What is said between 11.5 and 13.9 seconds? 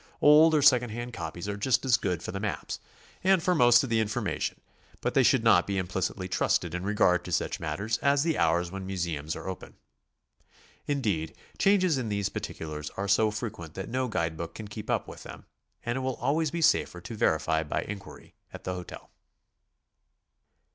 changes in these particulars are so fre quent that